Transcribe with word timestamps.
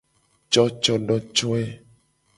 Cocodocoe. 0.51 1.63